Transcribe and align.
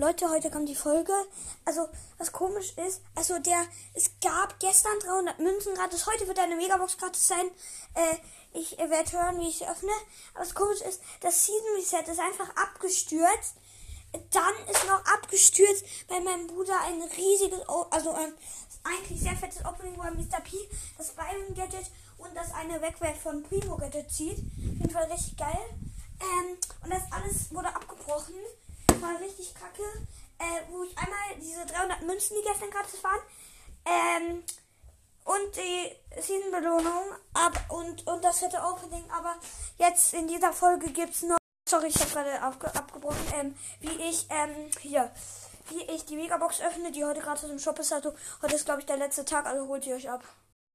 Leute, 0.00 0.30
heute 0.30 0.50
kommt 0.50 0.66
die 0.66 0.74
Folge. 0.74 1.12
Also, 1.66 1.86
was 2.16 2.32
komisch 2.32 2.72
ist, 2.78 3.02
also 3.14 3.38
der, 3.38 3.62
es 3.92 4.10
gab 4.22 4.58
gestern 4.58 4.98
300 5.00 5.38
Münzen 5.40 5.74
gratis, 5.74 6.06
heute 6.06 6.26
wird 6.26 6.38
eine 6.38 6.56
Megabox 6.56 6.96
gratis 6.96 7.28
sein. 7.28 7.50
Äh, 7.92 8.16
ich 8.58 8.78
äh, 8.78 8.88
werde 8.88 9.12
hören, 9.12 9.38
wie 9.40 9.48
ich 9.48 9.58
sie 9.58 9.68
öffne. 9.68 9.90
Aber 10.32 10.42
was 10.44 10.54
komisch 10.54 10.80
ist, 10.80 11.02
das 11.20 11.44
Season 11.44 11.74
Reset 11.76 12.10
ist 12.10 12.18
einfach 12.18 12.48
abgestürzt. 12.56 13.56
Dann 14.30 14.54
ist 14.72 14.86
noch 14.86 15.04
abgestürzt 15.04 15.84
bei 16.08 16.18
meinem 16.18 16.46
Bruder 16.46 16.80
ein 16.86 17.02
riesiges, 17.18 17.60
O- 17.68 17.86
also 17.90 18.12
ein 18.12 18.32
eigentlich 18.82 19.20
sehr 19.20 19.36
fettes 19.36 19.62
Opening, 19.66 19.98
wo 19.98 20.02
er 20.02 20.12
Mr. 20.12 20.40
P 20.42 20.56
das 20.96 21.10
Byron 21.10 21.54
Gadget 21.54 21.90
und 22.16 22.34
das 22.34 22.54
eine 22.54 22.80
Wegwerf 22.80 23.20
von 23.20 23.42
Primo 23.42 23.76
Gadget 23.76 24.10
zieht. 24.10 24.38
Auf 24.38 24.80
jeden 24.80 24.90
Fall 24.90 25.12
richtig 25.12 25.36
geil. 25.36 25.58
Ähm, 26.22 26.56
und 26.84 26.90
das 26.90 27.02
alles 27.12 27.36
abgebrochen. 27.50 27.59
War 29.10 29.20
richtig 29.20 29.54
kacke. 29.54 29.82
Äh, 30.38 30.72
wo 30.72 30.84
ich 30.84 30.96
einmal 30.96 31.18
diese 31.38 31.66
300 31.66 32.02
Münzen, 32.02 32.36
die 32.36 32.48
gestern 32.48 32.70
gratis 32.70 33.02
waren, 33.04 33.20
ähm, 33.84 34.42
und 35.24 35.56
die 35.56 36.20
Season-Belohnung 36.20 37.12
ab 37.34 37.60
und, 37.68 38.06
und 38.06 38.24
das 38.24 38.38
fette 38.38 38.58
Opening. 38.58 39.04
Aber 39.10 39.36
jetzt 39.76 40.14
in 40.14 40.28
dieser 40.28 40.52
Folge 40.52 40.90
gibt's 40.90 41.22
nur. 41.22 41.36
Sorry, 41.68 41.88
ich 41.88 42.00
habe 42.00 42.10
gerade 42.10 42.78
abgebrochen. 42.78 43.18
Ähm, 43.34 43.54
wie 43.80 44.02
ich, 44.08 44.26
ähm, 44.30 44.70
hier, 44.80 45.10
wie 45.68 45.82
ich 45.94 46.04
die 46.06 46.16
Megabox 46.16 46.60
öffne, 46.62 46.90
die 46.90 47.04
heute 47.04 47.20
gratis 47.20 47.50
im 47.50 47.58
Shop 47.58 47.78
ist. 47.78 47.92
Also, 47.92 48.14
heute 48.42 48.56
ist, 48.56 48.64
glaube 48.64 48.80
ich, 48.80 48.86
der 48.86 48.96
letzte 48.96 49.24
Tag, 49.24 49.46
also 49.46 49.68
holt 49.68 49.86
ihr 49.86 49.96
euch 49.96 50.08
ab. 50.08 50.24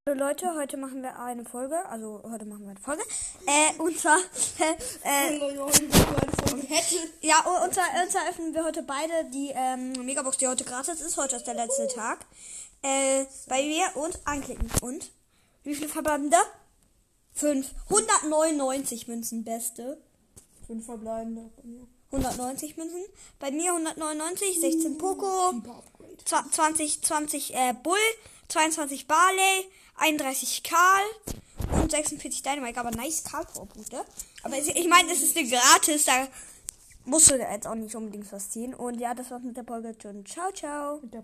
Hallo 0.08 0.20
Leute, 0.28 0.54
heute 0.56 0.78
machen 0.78 1.02
wir 1.02 1.18
eine 1.18 1.44
Folge. 1.44 1.84
Also, 1.88 2.22
heute 2.24 2.46
machen 2.46 2.64
wir 2.64 2.72
eine 2.72 2.80
Folge. 2.80 3.04
Äh, 3.48 3.82
und 3.82 3.98
zwar, 3.98 4.20
äh, 5.04 5.38
ja, 5.38 6.45
und 6.60 7.74
zwar, 7.74 7.86
und 8.04 8.12
zwar 8.12 8.30
öffnen 8.30 8.54
wir 8.54 8.64
heute 8.64 8.84
beide 8.84 9.26
die 9.34 9.52
ähm, 9.54 9.92
Megabox, 10.06 10.38
die 10.38 10.48
heute 10.48 10.64
gratis 10.64 11.02
ist. 11.02 11.18
Heute 11.18 11.36
ist 11.36 11.46
der 11.48 11.54
letzte 11.56 11.88
Tag. 11.88 12.26
Äh, 12.82 13.26
bei 13.48 13.64
mir 13.64 13.86
und 13.96 14.20
anklicken. 14.26 14.70
Und? 14.82 15.12
Wie 15.64 15.76
viele 15.76 15.90
verbleibende? 15.90 16.38
Fünf. 17.34 17.72
199 17.90 19.08
Münzen, 19.08 19.44
beste. 19.44 20.02
Fünf 20.68 20.86
verbleibende. 20.86 21.50
190 22.12 22.78
Münzen. 22.78 23.04
Bei 23.40 23.52
mir 23.52 23.72
199, 23.74 24.60
16 24.60 24.98
Poco, 24.98 25.52
Super 25.52 25.78
Upgrade. 25.80 26.18
zwa- 26.26 26.52
20, 26.52 27.02
20 27.04 27.54
äh, 27.56 27.74
Bull, 27.84 27.98
22 28.50 29.08
Barley, 29.08 29.66
31 29.98 30.64
Karl 30.64 31.04
46 31.96 32.42
Dynamite. 32.42 32.80
Aber 32.80 32.92
nice 32.92 33.24
Karl 33.24 33.46
Vorpunkte. 33.46 34.04
Aber 34.44 34.58
ich, 34.58 34.88
meine, 34.88 35.12
es 35.12 35.22
ist 35.22 35.38
eine 35.38 35.48
gratis, 35.48 36.06
da 36.06 36.28
musst 37.06 37.32
du 37.32 37.36
jetzt 37.36 37.68
auch 37.68 37.76
nicht 37.76 37.96
unbedingt 37.96 38.32
was 38.32 38.50
ziehen. 38.50 38.74
Und 38.74 39.00
ja, 39.00 39.14
das 39.14 39.32
war's 39.32 39.44
mit 39.44 39.56
der 39.58 39.64
Folge. 39.64 39.96
Ciao, 39.98 40.52
ciao. 40.52 41.02